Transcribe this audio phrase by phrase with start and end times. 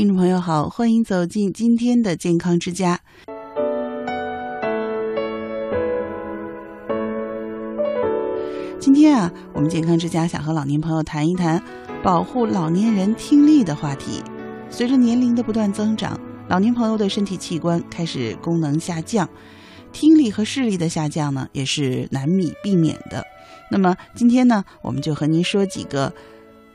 [0.00, 2.98] 听众朋友好，欢迎走进今天的健康之家。
[8.78, 11.62] 今天啊，我们健康之家想和老年朋友谈一谈
[12.02, 14.22] 保护老年人听力的话题。
[14.70, 19.28] 随着年龄的不断增长，老年朋友的身体器官开始功能下降，
[19.92, 23.22] 听力和视力的下降呢，也是难以避免的。
[23.70, 26.10] 那么今天呢，我们就和您说几个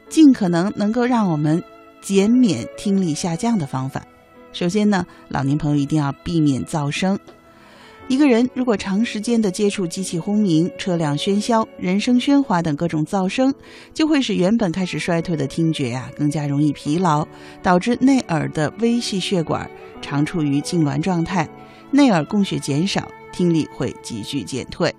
[0.09, 1.63] 尽可能能够让我们
[2.01, 4.05] 减免听力下降的方法。
[4.51, 7.19] 首先呢，老年朋友一定要避免噪声。
[8.07, 13.51] 一个人如果长时间的接触机器轰鸣、车辆喧嚣、人声喧哗等各种噪声，
[13.95, 17.27] 就会使原本开始衰退的听觉呀更加容易疲劳，
[17.63, 19.67] 导致内耳的微细血管
[20.03, 21.49] 常处于痉挛状态，
[21.89, 24.93] 内耳供血减少，听力会急剧减退，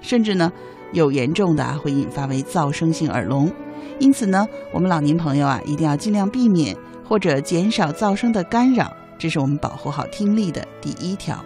[0.00, 0.52] 甚至呢
[0.92, 3.52] 有严重的啊会引发为噪声性耳聋。
[3.98, 11.38] 因此呢，我们老年朋友啊一定要尽量避免或者减少噪声的干扰，这是我们保护好听力的第一条。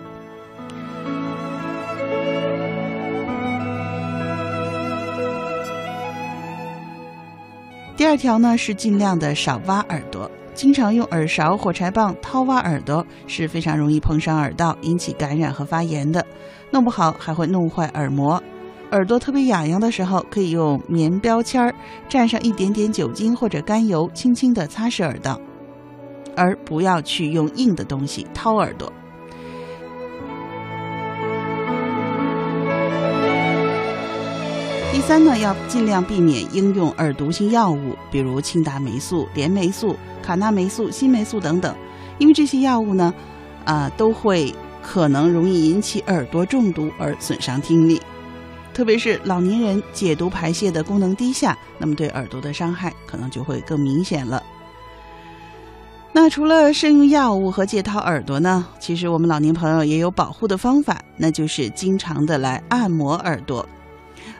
[7.96, 16.24] 第二条呢是尽量的少挖耳朵，经常用耳勺、火柴棒掏挖耳朵是非常容易碰伤耳道，引起感染和发炎的，
[16.70, 18.42] 弄不好还会弄坏耳膜。
[18.92, 21.74] 耳朵特别痒痒的时候，可以用棉标签儿
[22.08, 25.40] 蘸上一点点酒精或者甘油，轻轻地擦拭耳道，
[26.36, 28.90] 而不要去用硬的东西掏耳朵。
[34.92, 41.74] 第三呢，要尽量避免应用耳毒性药物，比如庆达霉素、联霉素、卡那霉素、新霉素等等，
[42.18, 43.12] 因为这些药物呢，
[43.64, 48.00] 啊，都会可能容易引起耳朵中毒而损伤听力，
[48.76, 54.42] 特别是老年人解毒排泄的功能低下，那么对耳朵的伤害可能就会更明显了。
[56.12, 63.66] 那除了慎用药物和戒掏耳朵呢，其实我们老年朋友也有保护的方法，那就是经常的来按摩耳朵。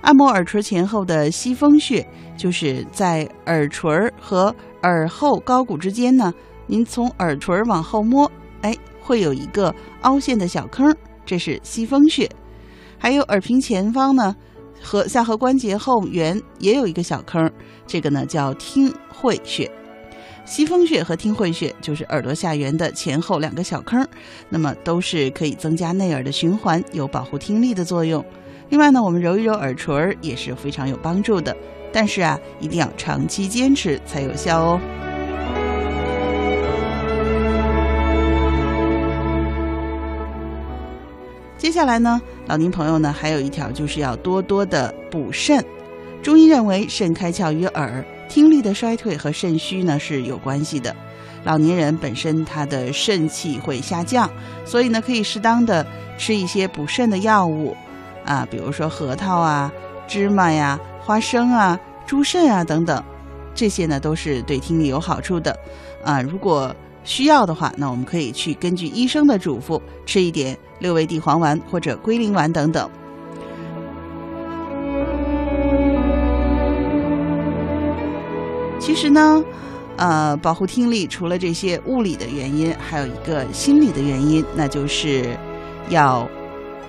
[0.02, 6.30] 按摩耳垂前后的吸风穴，就是在耳垂和耳后高骨之间呢。
[6.66, 8.30] 您从耳垂往后摸，
[8.60, 10.94] 哎，会有一个凹陷的小坑，
[11.24, 12.30] 这是吸风穴。
[12.98, 14.34] 还有耳屏前方呢，
[14.82, 17.50] 和下颌关节后缘也有一个小坑，
[17.86, 19.70] 这个呢叫听会穴。
[20.44, 24.06] 吸风穴和听会穴就是耳朵下缘的前后两个小坑，
[24.48, 28.24] 那么都是可以增加内耳的循环，有保护听力的作用。
[28.68, 31.56] 另外呢，我们揉一揉耳垂也是非常有帮助的，
[31.92, 34.80] 但是啊，一定要长期坚持才有效哦。
[41.58, 45.64] 接下来呢，老年朋友呢还有一条就是要多多的补肾。
[46.22, 50.94] 中医认为，肾开窍于耳，听力的衰退和肾虚呢是有关系的。
[51.44, 54.28] 老年人本身他的肾气会下降，
[54.64, 55.86] 所以呢可以适当的
[56.18, 57.76] 吃一些补肾的药物。
[58.24, 59.72] 啊，比如说核桃啊、
[60.08, 63.00] 芝麻呀、花生啊、猪肾啊等等，
[63.54, 65.56] 这些呢都是对听力有好处的。
[66.02, 66.74] 啊，如果
[67.06, 72.90] 需要的话，那我们可以去根据医生的嘱咐吃一点六味地黄丸或者龟苓丸等等。
[78.78, 79.42] 其实呢，
[79.96, 85.34] 呃，保护听力除了这些物理的原因，还有一个心理的原因，那就是
[85.88, 86.28] 要。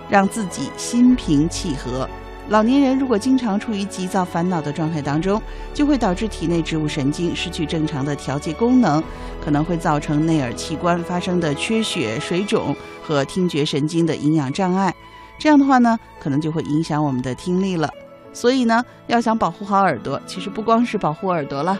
[0.09, 2.09] 让自己心平气和。
[2.49, 5.41] 老年人如果经常处于急躁烦恼的状态当中，
[5.73, 9.03] 就会导致体内植物神经失去正常的调节功能，
[9.43, 14.95] 可能会造成内耳器官发生的缺血、水肿和听觉神经的营养障碍。
[15.37, 17.89] 这样的话呢，可能就会影响我们的听力了。
[18.31, 21.77] 所以呢，要想保护好耳朵，其实不光是保护耳朵了，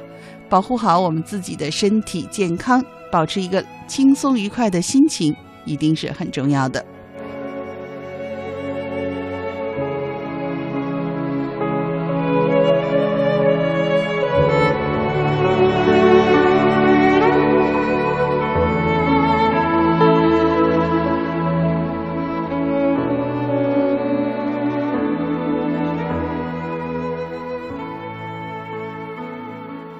[0.49, 5.33] 保护好我们自己的身体健康，保持一个轻松愉快的心情，
[5.63, 6.83] 一定是很重要的。